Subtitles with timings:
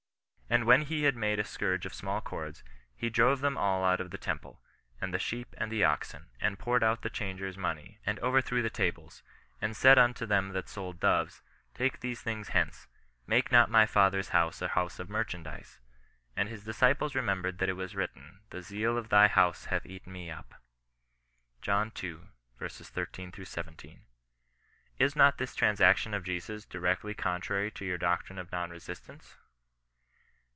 [0.53, 2.61] And when he had made a scourge of small cords,
[2.93, 4.61] he drove them all out of the temple,
[4.99, 8.69] and the sheep, and the oxen: and poured out the changers' money, and overthrew the
[8.69, 9.23] tables;
[9.61, 11.41] and said unto them that sold doves,
[11.73, 12.87] take these things hence;
[13.25, 15.79] make not my Fathcr*s house a house of merchandize.
[16.35, 20.11] And his disciples remembered that it was written, the zeal of thy house hath eaten
[20.11, 20.55] me up."
[21.61, 22.17] John ii.
[22.59, 24.03] 13— 17.
[24.99, 29.37] Is not this transaction of Jesus directly contrary to your doctrine of non resistance